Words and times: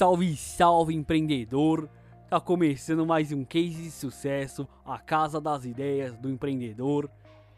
Salve, 0.00 0.34
salve 0.34 0.94
empreendedor! 0.94 1.86
Tá 2.30 2.40
começando 2.40 3.04
mais 3.04 3.32
um 3.32 3.44
case 3.44 3.82
de 3.82 3.90
sucesso, 3.90 4.66
a 4.82 4.98
casa 4.98 5.38
das 5.38 5.66
ideias 5.66 6.16
do 6.16 6.30
empreendedor. 6.30 7.10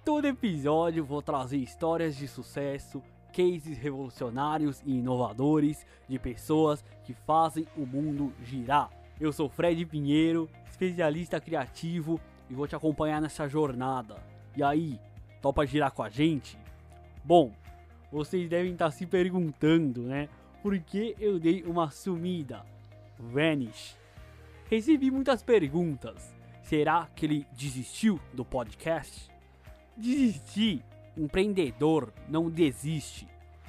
Todo 0.04 0.26
episódio 0.26 1.04
vou 1.04 1.22
trazer 1.22 1.58
histórias 1.58 2.16
de 2.16 2.26
sucesso, 2.26 3.00
cases 3.32 3.78
revolucionários 3.78 4.82
e 4.84 4.90
inovadores 4.90 5.86
de 6.08 6.18
pessoas 6.18 6.84
que 7.04 7.14
fazem 7.14 7.64
o 7.76 7.86
mundo 7.86 8.32
girar. 8.42 8.90
Eu 9.20 9.32
sou 9.32 9.48
Fred 9.48 9.86
Pinheiro, 9.86 10.50
especialista 10.68 11.40
criativo 11.40 12.20
e 12.50 12.54
vou 12.54 12.66
te 12.66 12.74
acompanhar 12.74 13.22
nessa 13.22 13.46
jornada. 13.46 14.16
E 14.56 14.64
aí, 14.64 14.98
topa 15.40 15.64
girar 15.64 15.92
com 15.92 16.02
a 16.02 16.10
gente? 16.10 16.58
Bom, 17.24 17.52
vocês 18.10 18.48
devem 18.48 18.72
estar 18.72 18.90
se 18.90 19.06
perguntando, 19.06 20.02
né? 20.02 20.28
Por 20.62 20.78
que 20.78 21.16
eu 21.18 21.40
dei 21.40 21.64
uma 21.64 21.90
sumida? 21.90 22.64
Vanish. 23.18 23.98
Recebi 24.70 25.10
muitas 25.10 25.42
perguntas. 25.42 26.32
Será 26.62 27.08
que 27.16 27.26
ele 27.26 27.46
desistiu 27.52 28.20
do 28.32 28.44
podcast? 28.44 29.28
Desistir. 29.96 30.84
Empreendedor 31.16 32.12
não 32.28 32.48
desiste. 32.48 33.26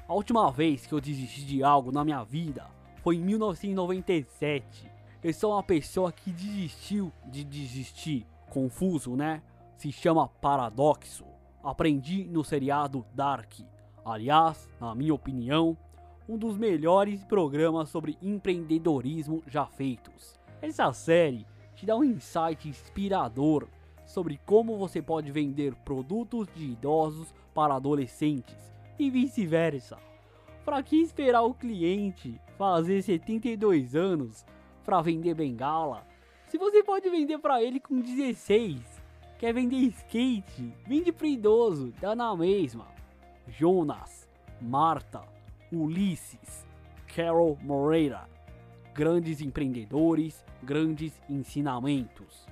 A 0.08 0.14
última 0.14 0.52
vez 0.52 0.86
que 0.86 0.94
eu 0.94 1.02
desisti 1.02 1.44
de 1.44 1.64
algo 1.64 1.92
na 1.92 2.06
minha 2.06 2.24
vida 2.24 2.68
foi 3.02 3.16
em 3.16 3.22
1997. 3.22 4.88
Eu 5.23 5.34
sou 5.34 5.54
uma 5.54 5.64
pessoa 5.64 6.12
que 6.12 6.32
desistiu 6.32 7.12
de 7.26 7.44
desistir. 7.44 8.23
Confuso, 8.52 9.16
né? 9.16 9.42
Se 9.78 9.92
chama 9.92 10.28
paradoxo. 10.28 11.26
Aprendi 11.64 12.23
no 12.26 12.44
seriado 12.44 13.04
Dark. 13.16 13.52
Aliás, 14.06 14.70
na 14.80 14.94
minha 14.94 15.14
opinião, 15.14 15.76
um 16.27 16.38
dos 16.38 16.58
melhores 16.58 17.23
programas 17.23 17.90
sobre 17.90 18.18
empreendedorismo 18.22 19.44
já 19.48 19.66
feitos. 19.66 20.39
Essa 20.61 20.92
série 20.94 21.45
te 21.75 21.86
dá 21.86 21.95
um 21.95 22.03
insight 22.03 22.67
inspirador 22.67 23.67
sobre 24.06 24.39
como 24.45 24.78
você 24.78 25.02
pode 25.02 25.31
vender 25.31 25.75
produtos 25.75 26.48
de 26.56 26.66
idosos 26.66 27.33
para 27.53 27.75
adolescentes 27.75 28.73
e 28.98 29.09
vice-versa. 29.09 29.98
Para 30.64 30.81
que 30.81 31.02
esperar 31.02 31.42
o 31.42 31.53
cliente 31.53 32.39
fazer 32.58 33.02
72 33.02 33.95
anos 33.95 34.45
para 34.86 35.02
vender 35.02 35.33
bengala? 35.33 36.05
Se 36.48 36.58
você 36.58 36.83
pode 36.83 37.09
vender 37.09 37.39
para 37.39 37.61
ele 37.61 37.80
com 37.80 38.00
16, 38.00 38.80
quer 39.38 39.53
vender 39.53 39.78
skate, 39.78 40.73
vende 40.88 41.11
para 41.11 41.28
idoso, 41.28 41.94
dá 42.00 42.16
na 42.16 42.36
mesma. 42.36 42.88
Jonas, 43.48 44.30
Marta, 44.61 45.33
Ulisses, 45.82 46.66
Carol 47.16 47.58
Moreira. 47.62 48.30
Grandes 48.94 49.42
empreendedores, 49.42 50.46
grandes 50.62 51.20
ensinamentos. 51.30 52.46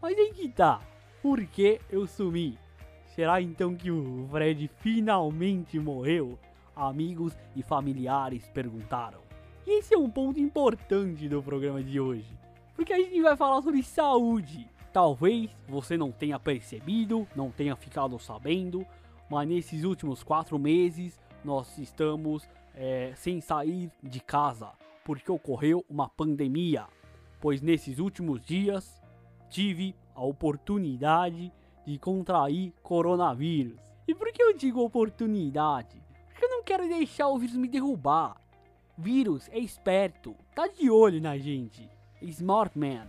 Mas 0.00 0.16
em 0.16 0.32
que 0.32 0.48
tá? 0.48 0.80
Por 1.22 1.44
que 1.46 1.80
eu 1.90 2.06
sumi? 2.06 2.58
Será 3.14 3.40
então 3.40 3.74
que 3.74 3.90
o 3.90 4.26
Fred 4.30 4.70
finalmente 4.80 5.78
morreu? 5.78 6.38
Amigos 6.74 7.36
e 7.54 7.62
familiares 7.62 8.46
perguntaram. 8.48 9.20
E 9.66 9.78
esse 9.78 9.94
é 9.94 9.98
um 9.98 10.08
ponto 10.08 10.38
importante 10.38 11.28
do 11.28 11.42
programa 11.42 11.82
de 11.82 11.98
hoje, 11.98 12.30
porque 12.74 12.92
a 12.92 12.98
gente 12.98 13.20
vai 13.20 13.36
falar 13.36 13.60
sobre 13.62 13.82
saúde. 13.82 14.68
Talvez 14.92 15.50
você 15.68 15.96
não 15.96 16.12
tenha 16.12 16.38
percebido, 16.38 17.26
não 17.34 17.50
tenha 17.50 17.74
ficado 17.74 18.18
sabendo, 18.18 18.86
mas 19.28 19.48
nesses 19.48 19.82
últimos 19.82 20.22
quatro 20.22 20.58
meses 20.58 21.18
nós 21.46 21.78
estamos 21.78 22.48
é, 22.74 23.12
sem 23.14 23.40
sair 23.40 23.90
de 24.02 24.20
casa 24.20 24.72
porque 25.04 25.30
ocorreu 25.30 25.84
uma 25.88 26.08
pandemia. 26.08 26.88
Pois 27.40 27.62
nesses 27.62 28.00
últimos 28.00 28.44
dias 28.44 29.00
tive 29.48 29.94
a 30.12 30.24
oportunidade 30.24 31.52
de 31.86 31.98
contrair 31.98 32.72
coronavírus. 32.82 33.78
E 34.08 34.14
por 34.14 34.32
que 34.32 34.42
eu 34.42 34.56
digo 34.56 34.82
oportunidade? 34.82 36.02
Porque 36.26 36.44
eu 36.44 36.50
não 36.50 36.64
quero 36.64 36.88
deixar 36.88 37.28
o 37.28 37.38
vírus 37.38 37.56
me 37.56 37.68
derrubar. 37.68 38.40
Vírus 38.98 39.48
é 39.50 39.58
esperto, 39.60 40.34
tá 40.52 40.66
de 40.66 40.90
olho 40.90 41.20
na 41.20 41.38
gente. 41.38 41.88
Smart 42.20 42.76
man. 42.76 43.06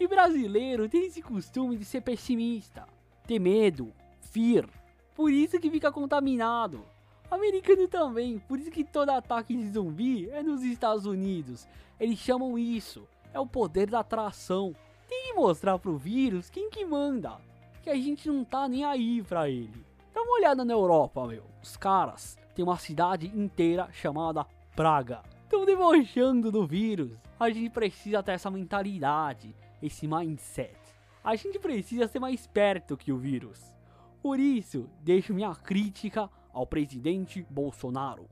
E 0.00 0.08
brasileiro 0.08 0.88
tem 0.88 1.06
esse 1.06 1.20
costume 1.20 1.76
de 1.76 1.84
ser 1.84 2.00
pessimista, 2.00 2.86
ter 3.26 3.38
medo, 3.38 3.92
fear. 4.20 4.66
Por 5.14 5.30
isso 5.30 5.60
que 5.60 5.70
fica 5.70 5.92
contaminado. 5.92 6.86
Americano 7.30 7.86
também, 7.88 8.38
por 8.38 8.58
isso 8.58 8.70
que 8.70 8.82
todo 8.82 9.10
ataque 9.10 9.54
de 9.54 9.70
zumbi 9.70 10.30
é 10.30 10.42
nos 10.42 10.62
Estados 10.62 11.04
Unidos. 11.04 11.68
Eles 12.00 12.18
chamam 12.18 12.58
isso, 12.58 13.06
é 13.34 13.38
o 13.38 13.46
poder 13.46 13.90
da 13.90 14.00
atração. 14.00 14.74
Tem 15.06 15.26
que 15.26 15.34
mostrar 15.34 15.78
pro 15.78 15.96
vírus 15.96 16.48
quem 16.48 16.70
que 16.70 16.84
manda, 16.84 17.38
que 17.82 17.90
a 17.90 17.94
gente 17.94 18.28
não 18.28 18.44
tá 18.44 18.66
nem 18.66 18.84
aí 18.84 19.22
pra 19.22 19.48
ele. 19.48 19.84
Dá 20.14 20.22
uma 20.22 20.34
olhada 20.36 20.64
na 20.64 20.72
Europa, 20.72 21.26
meu. 21.26 21.44
Os 21.62 21.76
caras 21.76 22.38
têm 22.54 22.64
uma 22.64 22.78
cidade 22.78 23.26
inteira 23.26 23.88
chamada 23.92 24.46
Praga. 24.74 25.22
Estão 25.44 25.64
debochando 25.64 26.50
do 26.50 26.66
vírus. 26.66 27.12
A 27.38 27.50
gente 27.50 27.70
precisa 27.70 28.22
ter 28.22 28.32
essa 28.32 28.50
mentalidade, 28.50 29.54
esse 29.82 30.08
mindset. 30.08 30.76
A 31.22 31.36
gente 31.36 31.58
precisa 31.58 32.08
ser 32.08 32.18
mais 32.20 32.40
esperto 32.40 32.96
que 32.96 33.12
o 33.12 33.18
vírus. 33.18 33.74
Por 34.22 34.40
isso, 34.40 34.88
deixo 35.00 35.34
minha 35.34 35.54
crítica 35.54 36.28
ao 36.58 36.66
presidente 36.66 37.46
Bolsonaro. 37.48 38.28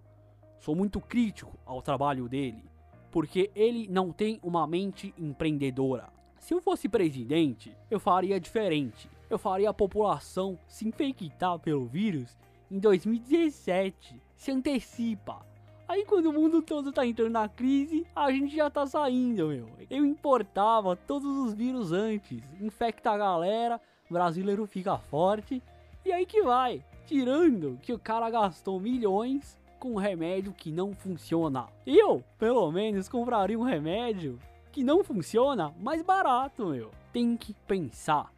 Sou 0.59 0.75
muito 0.75 1.00
crítico 1.00 1.56
ao 1.64 1.81
trabalho 1.81 2.28
dele, 2.28 2.64
porque 3.12 3.53
ele 3.54 3.87
não 3.88 4.10
tem 4.10 4.41
uma 4.42 4.66
mente 4.66 5.14
empreendedora. 5.16 6.09
Se 6.41 6.53
eu 6.53 6.60
fosse 6.60 6.88
presidente, 6.88 7.76
eu 7.88 8.00
faria 8.00 8.41
diferente. 8.41 9.09
Eu 9.31 9.38
faria 9.38 9.70
a 9.70 9.75
população 9.75 10.59
se 10.66 10.88
infectar 10.88 11.56
pelo 11.60 11.87
vírus 11.87 12.37
em 12.69 12.81
2017. 12.81 14.20
Se 14.34 14.50
antecipa. 14.50 15.47
Aí 15.87 16.04
quando 16.04 16.26
o 16.26 16.32
mundo 16.32 16.62
todo 16.62 16.93
tá 16.93 17.06
entrando 17.06 17.31
na 17.31 17.48
crise, 17.48 18.04
a 18.14 18.32
gente 18.32 18.56
já 18.56 18.69
tá 18.69 18.84
saindo, 18.88 19.48
meu. 19.48 19.69
Eu 19.88 20.04
importava 20.04 20.97
todos 20.97 21.31
os 21.47 21.54
vírus 21.54 21.93
antes, 21.93 22.43
infecta 22.60 23.12
a 23.12 23.19
galera, 23.19 23.81
brasileiro 24.10 24.66
fica 24.66 24.98
forte 24.98 25.62
e 26.04 26.12
aí 26.12 26.26
que 26.26 26.43
vai. 26.43 26.82
Tirando 27.06 27.78
que 27.81 27.93
o 27.93 27.99
cara 27.99 28.28
gastou 28.28 28.81
milhões 28.81 29.56
com 29.78 29.93
um 29.93 29.97
remédio 29.97 30.53
que 30.53 30.72
não 30.72 30.93
funciona. 30.93 31.69
Eu, 31.87 32.25
pelo 32.37 32.71
menos, 32.72 33.09
compraria 33.09 33.56
um 33.56 33.62
remédio 33.62 34.41
que 34.72 34.83
não 34.83 35.05
funciona 35.05 35.72
mais 35.78 36.03
barato, 36.03 36.67
meu. 36.67 36.91
Tem 37.12 37.37
que 37.37 37.55
pensar. 37.67 38.33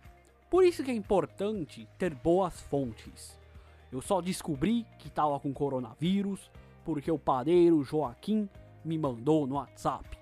Por 0.51 0.65
isso 0.65 0.85
que 0.85 0.91
é 0.91 0.95
importante 0.95 1.89
ter 1.97 2.15
boas 2.15 2.61
fontes. 2.61 3.39
Eu 3.91 4.03
só 4.03 4.21
descobri 4.21 4.85
que 4.99 5.09
tava 5.09 5.41
com 5.41 5.53
coronavírus 5.53 6.51
porque 6.85 7.11
o 7.11 7.19
padeiro 7.19 7.83
Joaquim 7.83 8.49
me 8.85 8.99
mandou 8.99 9.47
no 9.47 9.55
WhatsApp. 9.55 10.19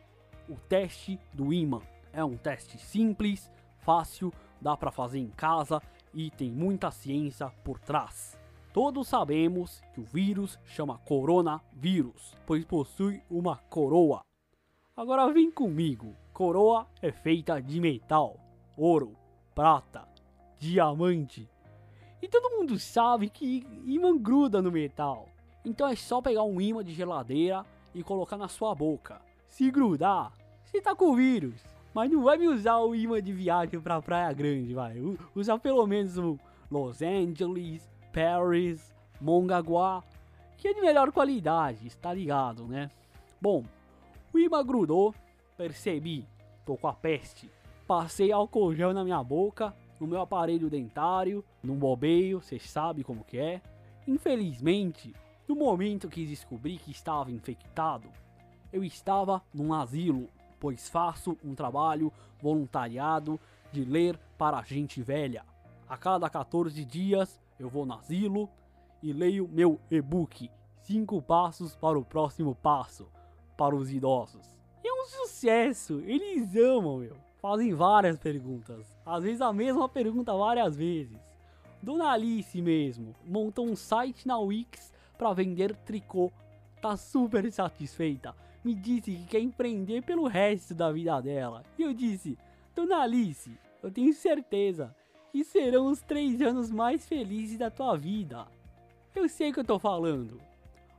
O 0.49 0.55
teste 0.55 1.19
do 1.33 1.53
imã 1.53 1.81
é 2.13 2.25
um 2.25 2.37
teste 2.37 2.79
simples, 2.79 3.51
fácil, 3.81 4.33
dá 4.61 4.77
para 4.77 4.93
fazer 4.93 5.19
em 5.19 5.31
casa 5.31 5.83
e 6.15 6.31
tem 6.31 6.51
muita 6.51 6.91
ciência 6.91 7.49
por 7.65 7.79
trás. 7.81 8.36
Todos 8.77 9.09
sabemos 9.09 9.81
que 9.95 10.03
o 10.03 10.05
vírus 10.05 10.59
chama 10.67 10.99
coronavírus, 10.99 12.35
pois 12.45 12.63
possui 12.63 13.23
uma 13.31 13.57
coroa. 13.57 14.21
Agora 14.95 15.33
vem 15.33 15.51
comigo. 15.51 16.15
Coroa 16.35 16.87
é 17.01 17.11
feita 17.11 17.59
de 17.59 17.81
metal, 17.81 18.39
ouro, 18.77 19.17
prata, 19.55 20.07
diamante. 20.59 21.49
E 22.21 22.29
todo 22.29 22.55
mundo 22.55 22.79
sabe 22.79 23.31
que 23.31 23.67
imã 23.87 24.15
gruda 24.15 24.61
no 24.61 24.71
metal. 24.71 25.27
Então 25.65 25.89
é 25.89 25.97
só 25.97 26.21
pegar 26.21 26.43
um 26.43 26.61
imã 26.61 26.85
de 26.85 26.93
geladeira 26.93 27.65
e 27.95 28.03
colocar 28.03 28.37
na 28.37 28.47
sua 28.47 28.75
boca. 28.75 29.23
Se 29.49 29.71
grudar, 29.71 30.35
você 30.63 30.83
tá 30.83 30.95
com 30.95 31.17
vírus. 31.17 31.65
Mas 31.95 32.11
não 32.11 32.23
vai 32.23 32.37
me 32.37 32.47
usar 32.47 32.77
o 32.81 32.95
imã 32.95 33.23
de 33.23 33.33
viagem 33.33 33.81
pra 33.81 34.03
Praia 34.03 34.31
Grande, 34.35 34.75
vai. 34.75 34.97
Usa 35.35 35.59
pelo 35.59 35.87
menos 35.87 36.19
o 36.19 36.39
Los 36.71 37.01
Angeles, 37.01 37.96
Paris, 38.17 38.95
Mongaguá, 39.21 40.03
que 40.57 40.69
é 40.69 40.73
de 40.73 40.81
melhor 40.81 41.13
qualidade, 41.13 41.87
está 41.87 42.15
ligado, 42.15 42.67
né? 42.67 42.91
Bom, 43.39 43.63
o 44.33 44.39
imã 44.39 44.65
grudou, 44.65 45.15
percebi, 45.55 46.27
tô 46.65 46.79
com 46.79 46.89
a 46.89 46.95
peste. 46.95 47.51
Passei 47.87 48.33
álcool 48.33 48.75
gel 48.75 48.95
na 48.95 49.05
minha 49.05 49.23
boca, 49.23 49.77
no 50.01 50.07
meu 50.07 50.23
aparelho 50.23 50.71
dentário, 50.71 51.45
no 51.63 51.75
bobeio, 51.75 52.41
cê 52.41 52.59
sabe 52.59 53.05
como 53.05 53.23
que 53.23 53.39
é. 53.39 53.61
Infelizmente, 54.09 55.15
no 55.47 55.55
momento 55.55 56.09
que 56.09 56.25
descobri 56.25 56.79
que 56.79 56.93
estava 56.93 57.31
infectado, 57.31 58.09
eu 58.73 58.83
estava 58.83 59.43
num 59.53 59.75
asilo 59.75 60.27
pois 60.59 60.89
faço 60.89 61.37
um 61.45 61.55
trabalho 61.55 62.11
voluntariado 62.41 63.39
de 63.71 63.85
ler 63.85 64.19
para 64.39 64.63
gente 64.63 65.03
velha. 65.03 65.45
A 65.87 65.99
cada 65.99 66.31
14 66.31 66.83
dias 66.83 67.39
eu 67.59 67.69
vou 67.69 67.87
no 67.87 67.95
asilo 67.95 68.49
e 69.03 69.13
leio 69.13 69.49
meu 69.49 69.81
e-book 69.91 70.51
5 70.83 71.23
passos 71.23 71.75
para 71.75 71.99
o 71.99 72.05
próximo 72.05 72.55
passo 72.55 73.09
para 73.57 73.75
os 73.75 73.93
idosos. 73.93 74.55
É 74.85 74.93
um 74.93 75.07
sucesso. 75.07 76.01
Eles 76.05 76.55
amam, 76.55 76.99
meu. 76.99 77.17
Fazem 77.41 77.75
várias 77.75 78.19
perguntas. 78.19 78.97
Às 79.05 79.25
vezes 79.25 79.41
a 79.41 79.53
mesma 79.53 79.89
pergunta 79.89 80.37
várias 80.37 80.77
vezes. 80.77 81.19
Dona 81.83 82.11
Alice 82.11 82.61
mesmo 82.61 83.15
montou 83.25 83.67
um 83.67 83.77
site 83.77 84.27
na 84.27 84.39
Wix 84.39 84.93
para 85.17 85.33
vender 85.33 85.75
tricô. 85.77 86.33
Tá 86.81 86.97
super 86.97 87.51
satisfeita. 87.51 88.35
Me 88.65 88.75
disse 88.75 89.13
que 89.13 89.27
quer 89.27 89.41
empreender 89.41 90.03
pelo 90.03 90.27
resto 90.27 90.75
da 90.75 90.91
vida 90.91 91.21
dela. 91.21 91.63
E 91.79 91.83
eu 91.83 91.95
disse: 91.95 92.39
Dona 92.75 93.03
Alice, 93.03 93.57
eu 93.83 93.91
tenho 93.91 94.13
certeza 94.13 94.95
que 95.37 95.45
serão 95.45 95.89
os 95.89 96.01
três 96.01 96.41
anos 96.41 96.71
mais 96.71 97.07
felizes 97.07 97.59
da 97.59 97.71
tua 97.71 97.95
vida. 97.95 98.47
Eu 99.15 99.29
sei 99.29 99.53
que 99.53 99.61
eu 99.61 99.65
tô 99.65 99.79
falando. 99.79 100.41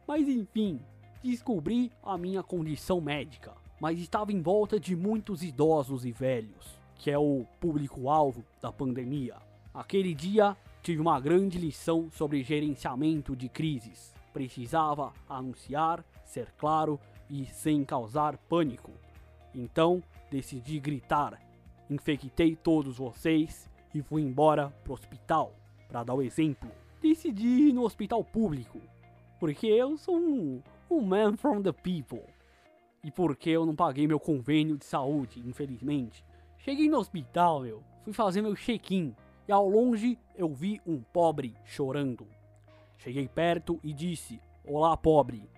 Mas 0.07 0.29
enfim, 0.29 0.79
descobri 1.23 1.91
a 2.03 2.19
minha 2.19 2.43
condição 2.43 3.01
médica. 3.01 3.53
Mas 3.81 3.97
estava 3.97 4.31
em 4.31 4.39
volta 4.39 4.79
de 4.79 4.95
muitos 4.95 5.41
idosos 5.41 6.05
e 6.05 6.11
velhos, 6.11 6.79
que 6.97 7.09
é 7.09 7.17
o 7.17 7.47
público-alvo 7.59 8.45
da 8.61 8.71
pandemia. 8.71 9.37
Aquele 9.73 10.13
dia 10.13 10.55
tive 10.83 11.01
uma 11.01 11.19
grande 11.19 11.57
lição 11.57 12.07
sobre 12.11 12.43
gerenciamento 12.43 13.35
de 13.35 13.49
crises. 13.49 14.13
Precisava 14.31 15.13
anunciar, 15.27 16.05
ser 16.23 16.53
claro 16.59 16.99
e 17.27 17.43
sem 17.47 17.83
causar 17.83 18.37
pânico. 18.37 18.91
Então 19.55 20.03
decidi 20.29 20.79
gritar. 20.79 21.41
Infectei 21.89 22.55
todos 22.55 22.97
vocês 22.97 23.67
e 23.93 24.01
fui 24.01 24.21
embora 24.21 24.69
pro 24.83 24.93
hospital 24.93 25.53
para 25.87 26.03
dar 26.03 26.13
o 26.13 26.21
exemplo. 26.21 26.69
Decidi 27.01 27.47
ir 27.69 27.73
no 27.73 27.83
hospital 27.83 28.23
público, 28.23 28.79
porque 29.39 29.67
eu 29.67 29.97
sou 29.97 30.17
um, 30.17 30.61
um 30.89 31.01
man 31.01 31.37
from 31.37 31.61
the 31.61 31.71
people. 31.71 32.23
E 33.03 33.11
porque 33.11 33.49
eu 33.49 33.65
não 33.65 33.75
paguei 33.75 34.07
meu 34.07 34.19
convênio 34.19 34.77
de 34.77 34.85
saúde, 34.85 35.41
infelizmente. 35.45 36.25
Cheguei 36.57 36.89
no 36.89 36.97
hospital, 36.97 37.61
meu, 37.61 37.83
fui 38.03 38.13
fazer 38.13 38.41
meu 38.41 38.55
check-in 38.55 39.15
e 39.47 39.51
ao 39.51 39.69
longe 39.69 40.17
eu 40.35 40.53
vi 40.53 40.81
um 40.85 40.99
pobre 40.99 41.55
chorando. 41.63 42.27
Cheguei 42.97 43.27
perto 43.27 43.79
e 43.83 43.93
disse: 43.93 44.41
Olá, 44.65 44.97
pobre, 44.97 45.49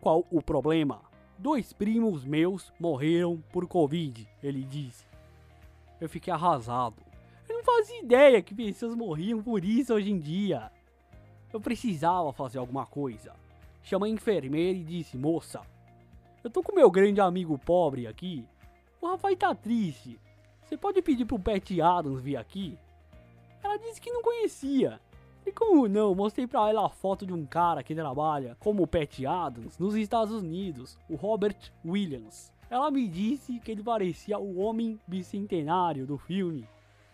qual 0.00 0.24
o 0.30 0.40
problema? 0.40 1.00
Dois 1.38 1.72
primos 1.72 2.24
meus 2.24 2.72
morreram 2.78 3.42
por 3.50 3.66
Covid, 3.66 4.28
ele 4.42 4.62
disse. 4.62 5.06
Eu 6.00 6.08
fiquei 6.08 6.32
arrasado. 6.32 7.02
Eu 7.52 7.58
não 7.58 7.64
fazia 7.64 8.00
ideia 8.00 8.40
que 8.40 8.54
pessoas 8.54 8.94
morriam 8.94 9.42
por 9.42 9.62
isso 9.62 9.92
hoje 9.92 10.10
em 10.10 10.18
dia. 10.18 10.72
Eu 11.52 11.60
precisava 11.60 12.32
fazer 12.32 12.56
alguma 12.56 12.86
coisa. 12.86 13.34
Chamei 13.82 14.10
a 14.10 14.14
enfermeira 14.14 14.78
e 14.78 14.82
disse: 14.82 15.18
Moça, 15.18 15.60
eu 16.42 16.48
tô 16.48 16.62
com 16.62 16.74
meu 16.74 16.90
grande 16.90 17.20
amigo 17.20 17.58
pobre 17.58 18.06
aqui. 18.06 18.42
O 19.02 19.06
rapaz 19.06 19.36
tá 19.36 19.54
triste. 19.54 20.18
Você 20.64 20.78
pode 20.78 21.02
pedir 21.02 21.26
pro 21.26 21.38
Pat 21.38 21.70
Adams 21.78 22.22
vir 22.22 22.38
aqui? 22.38 22.78
Ela 23.62 23.76
disse 23.76 24.00
que 24.00 24.10
não 24.10 24.22
conhecia. 24.22 24.98
E 25.44 25.52
como 25.52 25.86
não? 25.86 26.14
Mostrei 26.14 26.46
pra 26.46 26.70
ela 26.70 26.86
a 26.86 26.88
foto 26.88 27.26
de 27.26 27.34
um 27.34 27.44
cara 27.44 27.82
que 27.82 27.94
trabalha 27.94 28.56
como 28.60 28.86
Pat 28.86 29.26
Adams 29.26 29.78
nos 29.78 29.94
Estados 29.94 30.32
Unidos, 30.32 30.98
o 31.06 31.16
Robert 31.16 31.70
Williams. 31.84 32.50
Ela 32.70 32.90
me 32.90 33.06
disse 33.06 33.60
que 33.60 33.70
ele 33.70 33.82
parecia 33.82 34.38
o 34.38 34.58
homem 34.58 34.98
bicentenário 35.06 36.06
do 36.06 36.16
filme. 36.16 36.66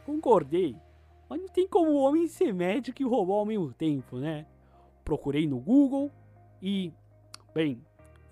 Concordei, 0.08 0.74
mas 1.28 1.38
não 1.38 1.48
tem 1.48 1.68
como 1.68 1.90
o 1.90 2.00
homem 2.02 2.26
ser 2.26 2.54
médico 2.54 3.02
e 3.02 3.04
roubar 3.04 3.34
ao 3.34 3.44
mesmo 3.44 3.74
tempo, 3.74 4.16
né? 4.16 4.46
Procurei 5.04 5.46
no 5.46 5.60
Google 5.60 6.10
e, 6.62 6.90
bem, 7.54 7.84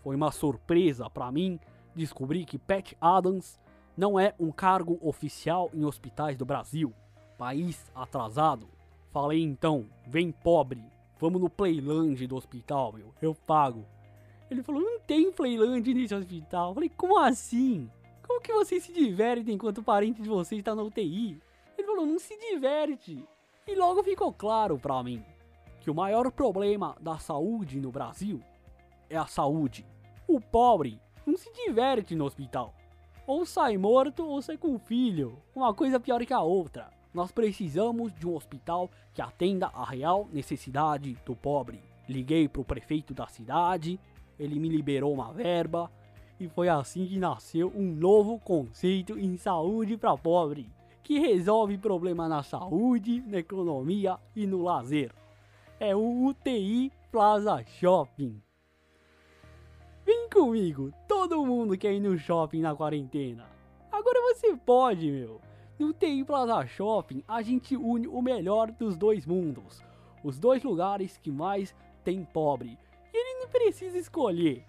foi 0.02 0.16
uma 0.16 0.32
surpresa 0.32 1.10
para 1.10 1.30
mim 1.30 1.60
descobrir 1.94 2.46
que 2.46 2.56
Pat 2.56 2.94
Adams 2.98 3.60
não 3.94 4.18
é 4.18 4.34
um 4.40 4.50
cargo 4.50 4.98
oficial 5.02 5.70
em 5.74 5.84
hospitais 5.84 6.34
do 6.38 6.46
Brasil. 6.46 6.94
País 7.36 7.92
atrasado. 7.94 8.66
Falei 9.12 9.42
então, 9.42 9.84
vem 10.06 10.32
pobre, 10.32 10.82
vamos 11.20 11.42
no 11.42 11.50
Playland 11.50 12.26
do 12.26 12.36
hospital, 12.36 12.94
meu, 12.94 13.12
eu 13.20 13.34
pago. 13.34 13.84
Ele 14.50 14.62
falou, 14.62 14.80
não 14.80 14.98
tem 15.00 15.30
Playland 15.30 15.92
nesse 15.92 16.14
hospital. 16.14 16.72
Falei, 16.72 16.88
como 16.88 17.18
assim? 17.18 17.90
Como 18.26 18.40
que 18.40 18.50
vocês 18.50 18.82
se 18.82 18.94
divertem 18.94 19.56
enquanto 19.56 19.78
o 19.78 19.84
parente 19.84 20.22
de 20.22 20.28
vocês 20.30 20.58
está 20.58 20.74
na 20.74 20.82
UTI? 20.82 21.38
Falou, 21.96 22.10
não 22.10 22.18
se 22.18 22.36
diverte. 22.36 23.26
E 23.66 23.74
logo 23.74 24.04
ficou 24.04 24.30
claro 24.30 24.78
para 24.78 25.02
mim 25.02 25.24
que 25.80 25.90
o 25.90 25.94
maior 25.94 26.30
problema 26.30 26.94
da 27.00 27.16
saúde 27.16 27.80
no 27.80 27.90
Brasil 27.90 28.38
é 29.08 29.16
a 29.16 29.24
saúde. 29.24 29.86
O 30.28 30.38
pobre 30.38 31.00
não 31.24 31.38
se 31.38 31.50
diverte 31.54 32.14
no 32.14 32.26
hospital. 32.26 32.74
Ou 33.26 33.46
sai 33.46 33.78
morto 33.78 34.26
ou 34.26 34.42
sai 34.42 34.58
com 34.58 34.78
filho. 34.78 35.42
Uma 35.54 35.72
coisa 35.72 35.98
pior 35.98 36.22
que 36.26 36.34
a 36.34 36.40
outra. 36.40 36.90
Nós 37.14 37.32
precisamos 37.32 38.12
de 38.12 38.28
um 38.28 38.34
hospital 38.34 38.90
que 39.14 39.22
atenda 39.22 39.68
a 39.68 39.82
real 39.86 40.28
necessidade 40.30 41.16
do 41.24 41.34
pobre. 41.34 41.82
Liguei 42.06 42.46
pro 42.46 42.62
prefeito 42.62 43.14
da 43.14 43.26
cidade, 43.26 43.98
ele 44.38 44.60
me 44.60 44.68
liberou 44.68 45.14
uma 45.14 45.32
verba 45.32 45.90
e 46.38 46.46
foi 46.46 46.68
assim 46.68 47.06
que 47.06 47.18
nasceu 47.18 47.72
um 47.74 47.90
novo 47.90 48.38
conceito 48.38 49.18
em 49.18 49.38
saúde 49.38 49.96
para 49.96 50.14
pobre, 50.14 50.70
que 51.06 51.20
resolve 51.20 51.78
problema 51.78 52.28
na 52.28 52.42
saúde, 52.42 53.22
na 53.28 53.38
economia 53.38 54.18
e 54.34 54.44
no 54.44 54.64
lazer. 54.64 55.14
É 55.78 55.94
o 55.94 56.26
UTI 56.26 56.90
Plaza 57.12 57.64
Shopping. 57.64 58.42
Vem 60.04 60.28
comigo, 60.28 60.92
todo 61.06 61.46
mundo 61.46 61.78
quer 61.78 61.92
ir 61.92 62.00
no 62.00 62.18
shopping 62.18 62.60
na 62.60 62.74
quarentena. 62.74 63.46
Agora 63.92 64.20
você 64.34 64.56
pode, 64.56 65.08
meu. 65.08 65.40
No 65.78 65.92
TI 65.92 66.24
Plaza 66.24 66.66
Shopping, 66.66 67.22
a 67.28 67.40
gente 67.40 67.76
une 67.76 68.08
o 68.08 68.20
melhor 68.20 68.72
dos 68.72 68.96
dois 68.96 69.24
mundos. 69.24 69.80
Os 70.24 70.40
dois 70.40 70.64
lugares 70.64 71.16
que 71.18 71.30
mais 71.30 71.72
tem 72.02 72.24
pobre. 72.24 72.76
E 73.14 73.16
ele 73.16 73.44
não 73.44 73.48
precisa 73.48 73.96
escolher. 73.96 74.64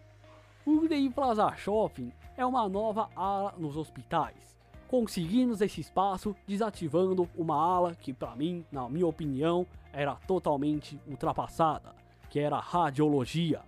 O 0.64 0.88
TI 0.88 1.10
Plaza 1.10 1.52
Shopping 1.56 2.14
é 2.38 2.46
uma 2.46 2.70
nova 2.70 3.10
ala 3.16 3.56
nos 3.58 3.76
hospitais. 3.76 4.57
Conseguimos 4.88 5.62
esse 5.62 5.82
espaço 5.82 6.36
desativando 6.48 7.28
uma 7.36 7.56
ala 7.56 7.96
que 7.96 8.14
para 8.14 8.36
mim, 8.36 8.66
na 8.72 8.88
minha 8.88 9.08
opinião, 9.08 9.66
era 9.92 10.16
totalmente 10.16 11.00
ultrapassada, 11.08 11.94
que 12.30 12.40
era 12.40 12.58
a 12.58 12.62
radiologia. 12.62 13.62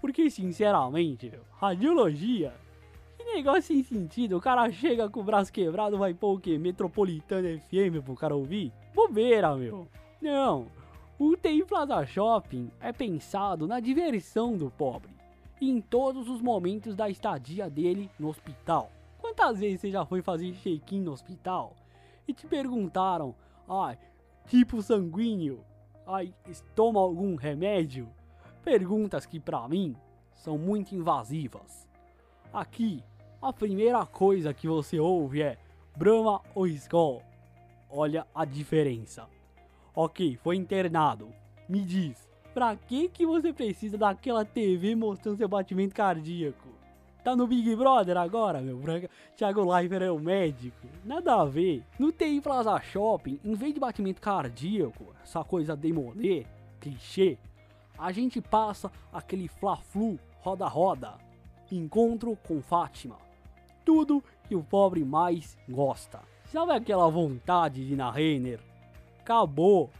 Porque 0.00 0.30
sinceramente, 0.30 1.32
radiologia 1.60 2.52
negócio 3.34 3.62
sem 3.62 3.82
sentido. 3.82 4.36
O 4.36 4.40
cara 4.40 4.70
chega 4.70 5.08
com 5.08 5.20
o 5.20 5.24
braço 5.24 5.52
quebrado, 5.52 5.98
vai 5.98 6.14
pôr 6.14 6.34
o 6.34 6.40
quê? 6.40 6.58
Metropolitana 6.58 7.58
FM 7.58 8.04
pro 8.04 8.14
cara 8.14 8.34
ouvir? 8.34 8.72
Bobeira, 8.94 9.54
meu. 9.54 9.86
Não. 10.20 10.66
O 11.18 11.36
TI 11.36 11.64
Plaza 11.64 12.04
Shopping 12.06 12.70
é 12.80 12.92
pensado 12.92 13.66
na 13.66 13.80
diversão 13.80 14.56
do 14.56 14.70
pobre. 14.70 15.10
E 15.60 15.68
em 15.68 15.80
todos 15.80 16.28
os 16.28 16.40
momentos 16.40 16.94
da 16.94 17.08
estadia 17.08 17.68
dele 17.68 18.08
no 18.18 18.28
hospital. 18.28 18.90
Quantas 19.38 19.60
vezes 19.60 19.80
você 19.80 19.92
já 19.92 20.04
foi 20.04 20.20
fazer 20.20 20.52
check-in 20.52 21.00
no 21.00 21.12
hospital 21.12 21.76
e 22.26 22.34
te 22.34 22.44
perguntaram, 22.44 23.36
ai, 23.68 23.96
tipo 24.48 24.82
sanguíneo, 24.82 25.64
ai, 26.04 26.34
toma 26.74 26.98
algum 26.98 27.36
remédio? 27.36 28.08
Perguntas 28.64 29.26
que 29.26 29.38
para 29.38 29.68
mim 29.68 29.94
são 30.34 30.58
muito 30.58 30.92
invasivas. 30.92 31.88
Aqui 32.52 33.04
a 33.40 33.52
primeira 33.52 34.04
coisa 34.04 34.52
que 34.52 34.66
você 34.66 34.98
ouve 34.98 35.40
é 35.40 35.56
Brahma 35.96 36.42
ou 36.52 36.66
Skol. 36.66 37.22
Olha 37.88 38.26
a 38.34 38.44
diferença. 38.44 39.28
Ok, 39.94 40.36
foi 40.42 40.56
internado. 40.56 41.32
Me 41.68 41.84
diz, 41.84 42.28
pra 42.52 42.74
que 42.74 43.08
que 43.08 43.24
você 43.24 43.52
precisa 43.52 43.96
daquela 43.96 44.44
TV 44.44 44.96
mostrando 44.96 45.38
seu 45.38 45.48
batimento 45.48 45.94
cardíaco? 45.94 46.77
Tá 47.28 47.36
no 47.36 47.46
Big 47.46 47.76
Brother 47.76 48.16
agora, 48.16 48.62
meu 48.62 48.78
branca? 48.78 49.10
Thiago 49.36 49.62
Leifert 49.70 50.02
é 50.02 50.10
o 50.10 50.18
médico. 50.18 50.88
Nada 51.04 51.42
a 51.42 51.44
ver. 51.44 51.84
No 51.98 52.10
TI 52.10 52.40
Plaza 52.40 52.80
Shopping, 52.80 53.38
em 53.44 53.52
vez 53.52 53.74
de 53.74 53.78
batimento 53.78 54.18
cardíaco, 54.18 55.14
essa 55.22 55.44
coisa 55.44 55.76
demolê, 55.76 56.46
clichê, 56.80 57.36
a 57.98 58.10
gente 58.12 58.40
passa 58.40 58.90
aquele 59.12 59.46
fla-flu, 59.46 60.18
roda-roda. 60.40 61.16
Encontro 61.70 62.34
com 62.48 62.62
Fátima 62.62 63.16
tudo 63.84 64.24
que 64.48 64.56
o 64.56 64.64
pobre 64.64 65.04
mais 65.04 65.54
gosta. 65.68 66.20
Sabe 66.46 66.72
aquela 66.72 67.10
vontade 67.10 67.86
de 67.86 67.92
ir 67.92 67.96
na 67.96 68.10
Renner? 68.10 68.58
Acabou! 69.20 69.90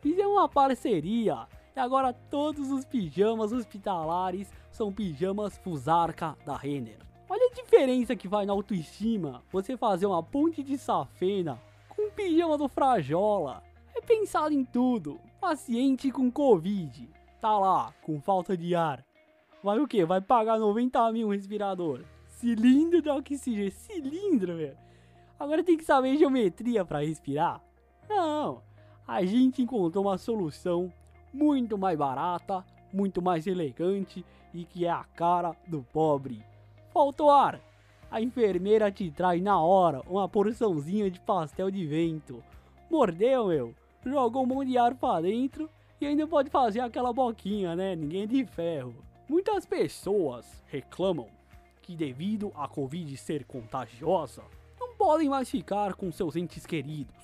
Fizemos 0.00 0.34
uma 0.34 0.48
parceria 0.48 1.48
e 1.76 1.80
agora 1.80 2.14
todos 2.30 2.70
os 2.70 2.86
pijamas 2.86 3.52
hospitalares 3.52 4.50
são 4.70 4.90
pijamas 4.90 5.58
Fusarca 5.58 6.34
da 6.44 6.56
Renner. 6.56 6.98
Olha 7.28 7.50
a 7.50 7.54
diferença 7.54 8.16
que 8.16 8.26
vai 8.26 8.46
na 8.46 8.54
autoestima 8.54 9.42
você 9.52 9.76
fazer 9.76 10.06
uma 10.06 10.22
ponte 10.22 10.62
de 10.62 10.78
safena 10.78 11.60
com 11.88 12.06
um 12.06 12.10
pijama 12.10 12.56
do 12.56 12.66
Frajola. 12.66 13.62
É 13.94 14.00
pensado 14.00 14.54
em 14.54 14.64
tudo. 14.64 15.20
Paciente 15.38 16.10
com 16.10 16.30
Covid. 16.30 17.10
Tá 17.40 17.58
lá, 17.58 17.92
com 18.02 18.20
falta 18.22 18.56
de 18.56 18.74
ar. 18.74 19.04
Vai 19.62 19.78
o 19.78 19.86
que? 19.86 20.04
Vai 20.04 20.22
pagar 20.22 20.58
90 20.58 21.12
mil 21.12 21.28
um 21.28 21.30
respirador. 21.32 22.00
Cilindro 22.26 23.02
de 23.02 23.10
oxigênio. 23.10 23.70
Cilindro, 23.70 24.54
meu. 24.54 24.74
Agora 25.38 25.62
tem 25.62 25.76
que 25.76 25.84
saber 25.84 26.16
geometria 26.16 26.84
para 26.84 27.04
respirar? 27.04 27.60
Não. 28.08 28.62
A 29.06 29.24
gente 29.24 29.60
encontrou 29.60 30.04
uma 30.04 30.16
solução 30.16 30.90
muito 31.36 31.76
mais 31.76 31.98
barata, 31.98 32.64
muito 32.90 33.20
mais 33.20 33.46
elegante 33.46 34.24
e 34.54 34.64
que 34.64 34.86
é 34.86 34.90
a 34.90 35.04
cara 35.04 35.54
do 35.68 35.82
pobre. 35.92 36.42
Faltou 36.92 37.30
ar. 37.30 37.60
A 38.10 38.22
enfermeira 38.22 38.90
te 38.90 39.10
traz 39.10 39.42
na 39.42 39.60
hora 39.60 40.00
uma 40.08 40.28
porçãozinha 40.28 41.10
de 41.10 41.20
pastel 41.20 41.70
de 41.70 41.84
vento. 41.86 42.42
Mordeu, 42.90 43.48
meu. 43.48 43.74
Jogou 44.04 44.44
um 44.44 44.46
monte 44.46 44.68
de 44.68 44.78
ar 44.78 44.94
pra 44.94 45.20
dentro 45.20 45.68
e 46.00 46.06
ainda 46.06 46.26
pode 46.26 46.48
fazer 46.48 46.80
aquela 46.80 47.12
boquinha, 47.12 47.76
né? 47.76 47.94
Ninguém 47.94 48.22
é 48.22 48.26
de 48.26 48.46
ferro. 48.46 48.94
Muitas 49.28 49.66
pessoas 49.66 50.62
reclamam 50.68 51.26
que 51.82 51.94
devido 51.94 52.50
à 52.54 52.66
Covid 52.66 53.14
ser 53.16 53.44
contagiosa, 53.44 54.42
não 54.80 54.94
podem 54.94 55.28
mais 55.28 55.50
ficar 55.50 55.94
com 55.94 56.10
seus 56.10 56.36
entes 56.36 56.64
queridos. 56.64 57.14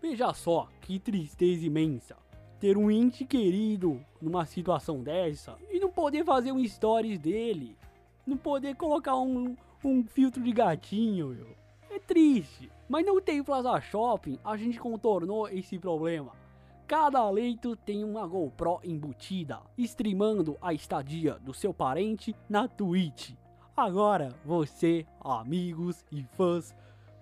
Veja 0.00 0.32
só 0.34 0.68
que 0.82 1.00
tristeza 1.00 1.66
imensa 1.66 2.25
ter 2.58 2.76
um 2.76 2.90
ente 2.90 3.24
querido 3.24 4.00
numa 4.20 4.46
situação 4.46 5.02
dessa 5.02 5.56
e 5.70 5.78
não 5.78 5.90
poder 5.90 6.24
fazer 6.24 6.52
um 6.52 6.66
stories 6.66 7.18
dele, 7.18 7.76
não 8.26 8.36
poder 8.36 8.74
colocar 8.74 9.16
um, 9.16 9.56
um 9.84 10.04
filtro 10.04 10.42
de 10.42 10.52
gatinho, 10.52 11.28
meu. 11.28 11.56
É 11.90 11.98
triste. 11.98 12.70
Mas 12.88 13.04
não 13.04 13.20
tem 13.20 13.42
Plaza 13.42 13.80
Shopping, 13.80 14.38
a 14.44 14.56
gente 14.56 14.78
contornou 14.78 15.48
esse 15.48 15.78
problema. 15.78 16.32
Cada 16.86 17.28
leito 17.28 17.74
tem 17.74 18.04
uma 18.04 18.26
GoPro 18.26 18.78
embutida, 18.84 19.60
streamando 19.76 20.56
a 20.62 20.72
estadia 20.72 21.34
do 21.34 21.52
seu 21.52 21.74
parente 21.74 22.34
na 22.48 22.68
Twitch. 22.68 23.32
Agora, 23.76 24.32
você, 24.44 25.04
amigos 25.20 26.04
e 26.12 26.22
fãs, 26.36 26.74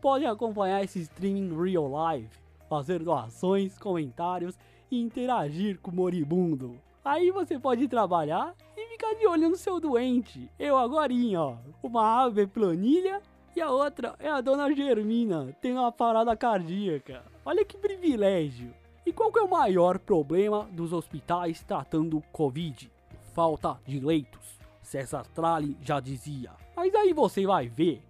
pode 0.02 0.26
acompanhar 0.26 0.84
esse 0.84 1.00
streaming 1.00 1.56
real 1.58 1.90
life, 2.12 2.38
fazer 2.68 3.02
doações, 3.02 3.78
comentários 3.78 4.58
e 4.90 5.00
interagir 5.00 5.78
com 5.80 5.90
o 5.90 5.94
moribundo. 5.94 6.78
Aí 7.04 7.30
você 7.30 7.58
pode 7.58 7.86
trabalhar 7.86 8.54
e 8.76 8.88
ficar 8.88 9.14
de 9.14 9.26
olho 9.26 9.50
no 9.50 9.56
seu 9.56 9.78
doente. 9.78 10.50
Eu 10.58 10.78
agora, 10.78 11.12
ó, 11.38 11.56
uma 11.82 12.24
ave 12.24 12.42
é 12.42 12.46
planilha 12.46 13.20
e 13.54 13.60
a 13.60 13.70
outra 13.70 14.14
é 14.18 14.28
a 14.28 14.40
dona 14.40 14.74
Germina, 14.74 15.54
tem 15.60 15.72
uma 15.72 15.92
parada 15.92 16.36
cardíaca. 16.36 17.22
Olha 17.44 17.64
que 17.64 17.76
privilégio. 17.76 18.74
E 19.06 19.12
qual 19.12 19.30
que 19.30 19.38
é 19.38 19.42
o 19.42 19.50
maior 19.50 19.98
problema 19.98 20.66
dos 20.72 20.92
hospitais 20.92 21.62
tratando 21.62 22.22
Covid? 22.32 22.90
Falta 23.34 23.78
de 23.86 24.00
leitos. 24.00 24.58
César 24.82 25.26
Tralli 25.34 25.76
já 25.82 26.00
dizia. 26.00 26.52
Mas 26.74 26.94
aí 26.94 27.12
você 27.12 27.46
vai 27.46 27.68
ver. 27.68 28.02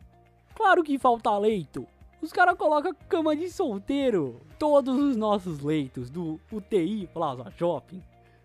Claro 0.55 0.85
que 0.85 0.99
falta 0.99 1.37
leito. 1.37 1.87
Os 2.25 2.33
caras 2.33 2.57
colocam 2.57 2.97
cama 3.07 3.37
de 3.37 3.51
solteiro. 3.51 4.41
Todos 4.59 4.99
os 4.99 5.15
nossos 5.15 5.61
leitos 5.61 6.09
do 6.09 6.41
UTI 6.51 7.07
Plaza 7.13 7.53
Shopping 7.59 8.03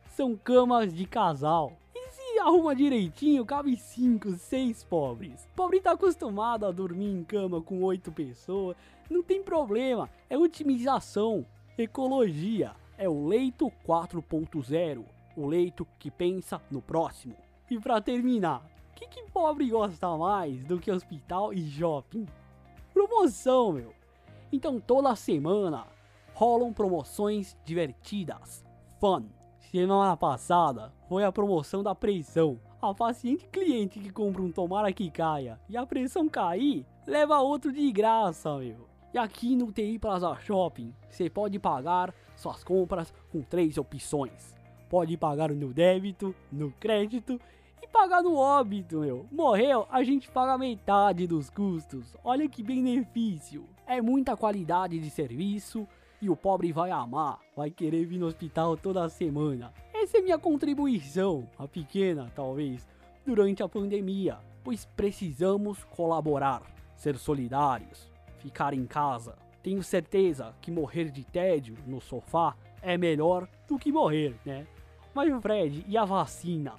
são 0.10 0.36
camas 0.36 0.94
de 0.94 1.06
casal. 1.06 1.72
E 1.96 2.12
se 2.12 2.40
arruma 2.40 2.76
direitinho, 2.76 3.46
cabe 3.46 3.78
5, 3.78 4.34
6 4.34 4.84
pobres. 4.84 5.48
Pobre 5.56 5.80
tá 5.80 5.94
acostumado 5.94 6.66
a 6.66 6.72
dormir 6.74 7.10
em 7.10 7.24
cama 7.24 7.62
com 7.62 7.82
8 7.82 8.12
pessoas. 8.12 8.76
Não 9.10 9.24
tem 9.24 9.42
problema, 9.42 10.10
é 10.30 10.38
otimização, 10.38 11.46
ecologia. 11.78 12.74
É 12.98 13.08
o 13.08 13.26
leito 13.26 13.72
4.0, 13.88 15.06
o 15.38 15.48
leito 15.48 15.88
que 15.98 16.12
pensa 16.12 16.62
no 16.70 16.82
próximo. 16.82 17.38
E 17.72 17.80
para 17.80 18.02
terminar, 18.02 18.62
o 18.92 18.96
que, 18.96 19.08
que 19.08 19.32
pobre 19.32 19.70
gosta 19.70 20.18
mais 20.18 20.66
do 20.66 20.78
que 20.80 20.92
hospital 20.92 21.54
e 21.54 21.62
shopping? 21.62 22.28
Promoção, 23.08 23.72
meu. 23.72 23.94
Então 24.52 24.80
toda 24.80 25.16
semana 25.16 25.88
rolam 26.34 26.74
promoções 26.74 27.56
divertidas. 27.64 28.66
Fun. 29.00 29.24
Semana 29.72 30.18
passada 30.18 30.92
foi 31.08 31.24
a 31.24 31.32
promoção 31.32 31.82
da 31.82 31.96
pressão. 31.96 32.60
A 32.82 32.94
paciente 32.94 33.48
cliente 33.48 34.00
que 34.00 34.10
compra 34.10 34.42
um 34.42 34.52
tomara 34.52 34.92
que 34.92 35.10
caia 35.10 35.60
e 35.70 35.78
a 35.78 35.86
pressão 35.86 36.28
cair, 36.28 36.86
leva 37.08 37.40
outro 37.40 37.72
de 37.72 37.90
graça, 37.92 38.58
meu. 38.58 38.90
E 39.14 39.18
aqui 39.18 39.56
no 39.56 39.72
TI 39.72 39.98
Plaza 39.98 40.36
Shopping, 40.36 40.94
você 41.10 41.30
pode 41.30 41.58
pagar 41.58 42.14
suas 42.36 42.64
compras 42.64 43.14
com 43.32 43.42
três 43.42 43.78
opções. 43.78 44.54
Pode 44.90 45.16
pagar 45.18 45.52
no 45.52 45.74
débito, 45.74 46.36
no 46.52 46.72
crédito 46.74 47.40
e 47.82 47.88
pagar 47.88 48.22
no 48.22 48.36
óbito, 48.36 49.00
meu. 49.00 49.26
Morreu, 49.32 49.88
a 49.90 50.04
gente 50.04 50.30
paga 50.30 50.58
metade 50.58 51.28
dos 51.28 51.50
custos. 51.50 52.16
Olha 52.24 52.48
que 52.48 52.64
benefício. 52.64 53.68
É 53.86 54.02
muita 54.02 54.38
qualidade 54.38 55.00
de 55.00 55.10
serviço 55.10 55.88
e 56.22 56.30
o 56.30 56.36
pobre 56.36 56.72
vai 56.72 56.92
amar, 56.92 57.40
vai 57.56 57.70
querer 57.70 58.06
vir 58.06 58.18
no 58.18 58.28
hospital 58.28 58.76
toda 58.76 59.08
semana. 59.10 59.74
Essa 59.94 60.18
é 60.18 60.22
minha 60.22 60.38
contribuição, 60.38 61.48
a 61.58 61.68
pequena 61.68 62.32
talvez, 62.36 62.88
durante 63.26 63.64
a 63.64 63.70
pandemia, 63.70 64.38
pois 64.64 64.86
precisamos 64.86 65.84
colaborar, 65.86 66.62
ser 66.96 67.18
solidários, 67.18 68.12
ficar 68.40 68.74
em 68.74 68.86
casa. 68.86 69.38
Tenho 69.64 69.84
certeza 69.84 70.54
que 70.62 70.72
morrer 70.72 71.10
de 71.12 71.24
tédio 71.24 71.76
no 71.86 72.02
sofá 72.02 72.56
é 72.82 72.98
melhor 72.98 73.48
do 73.68 73.78
que 73.78 73.92
morrer, 73.92 74.36
né? 74.46 74.66
Mas 75.14 75.34
Fred, 75.42 75.86
e 75.88 75.98
a 75.98 76.06
vacina? 76.06 76.74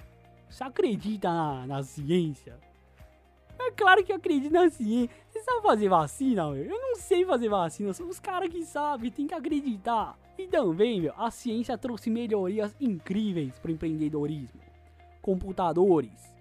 Você 0.51 0.65
acredita 0.65 1.31
na, 1.31 1.65
na 1.65 1.83
ciência? 1.83 2.59
É 3.57 3.71
claro 3.71 4.03
que 4.03 4.11
acredito 4.11 4.51
na 4.51 4.69
ciência. 4.69 5.09
Você 5.29 5.41
sabe 5.43 5.61
fazer 5.61 5.87
vacina, 5.87 6.51
meu? 6.51 6.65
Eu 6.65 6.81
não 6.81 6.95
sei 6.95 7.25
fazer 7.25 7.47
vacina, 7.47 7.93
são 7.93 8.09
os 8.09 8.19
caras 8.19 8.49
que 8.49 8.65
sabem, 8.65 9.09
tem 9.09 9.27
que 9.27 9.33
acreditar. 9.33 10.19
E 10.37 10.47
também, 10.47 10.99
meu, 10.99 11.13
a 11.17 11.31
ciência 11.31 11.77
trouxe 11.77 12.09
melhorias 12.09 12.75
incríveis 12.81 13.57
para 13.59 13.69
o 13.69 13.73
empreendedorismo. 13.73 14.59
Computadores, 15.21 16.35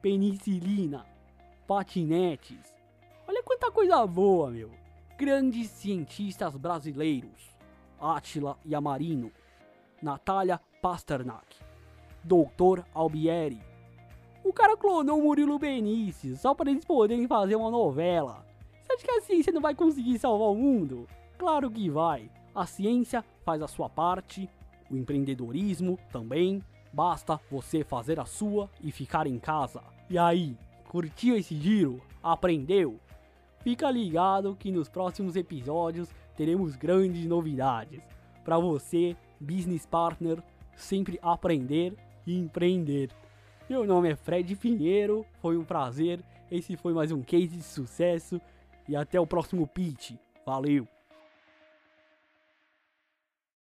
penicilina, 0.00 1.04
patinetes. 1.66 2.72
Olha 3.26 3.42
quanta 3.42 3.72
coisa 3.72 4.06
boa, 4.06 4.48
meu. 4.48 4.70
Grandes 5.18 5.70
cientistas 5.70 6.56
brasileiros. 6.56 7.56
Átila 7.98 8.58
Yamarino, 8.64 9.32
Natália 10.00 10.60
Pasternak, 10.82 11.65
Doutor 12.26 12.84
Albieri. 12.92 13.60
O 14.42 14.52
cara 14.52 14.76
clonou 14.76 15.20
o 15.20 15.22
Murilo 15.22 15.60
Benício 15.60 16.36
só 16.36 16.54
para 16.54 16.70
eles 16.70 16.84
poderem 16.84 17.28
fazer 17.28 17.54
uma 17.54 17.70
novela. 17.70 18.44
Você 18.84 18.94
acha 18.94 19.04
que 19.04 19.10
a 19.12 19.20
ciência 19.20 19.52
não 19.52 19.60
vai 19.60 19.76
conseguir 19.76 20.18
salvar 20.18 20.48
o 20.48 20.56
mundo? 20.56 21.06
Claro 21.38 21.70
que 21.70 21.88
vai. 21.88 22.28
A 22.52 22.66
ciência 22.66 23.24
faz 23.44 23.62
a 23.62 23.68
sua 23.68 23.88
parte, 23.88 24.50
o 24.90 24.96
empreendedorismo 24.96 25.98
também. 26.10 26.60
Basta 26.92 27.40
você 27.48 27.84
fazer 27.84 28.18
a 28.18 28.24
sua 28.24 28.68
e 28.82 28.90
ficar 28.90 29.28
em 29.28 29.38
casa. 29.38 29.80
E 30.10 30.18
aí, 30.18 30.56
curtiu 30.88 31.36
esse 31.36 31.54
giro? 31.54 32.02
Aprendeu? 32.20 32.98
Fica 33.60 33.88
ligado 33.88 34.56
que 34.58 34.72
nos 34.72 34.88
próximos 34.88 35.36
episódios 35.36 36.08
teremos 36.36 36.74
grandes 36.74 37.24
novidades. 37.26 38.02
Para 38.44 38.58
você, 38.58 39.16
business 39.40 39.86
partner, 39.86 40.42
sempre 40.74 41.20
aprender 41.22 41.94
e 42.26 42.36
empreender. 42.36 43.10
Meu 43.68 43.84
nome 43.84 44.10
é 44.10 44.16
Fred 44.16 44.54
Pinheiro, 44.56 45.26
foi 45.40 45.56
um 45.56 45.64
prazer. 45.64 46.20
Esse 46.50 46.76
foi 46.76 46.92
mais 46.92 47.10
um 47.12 47.22
case 47.22 47.56
de 47.56 47.62
sucesso 47.62 48.40
e 48.88 48.94
até 48.94 49.20
o 49.20 49.26
próximo 49.26 49.66
pitch. 49.66 50.12
Valeu! 50.44 50.95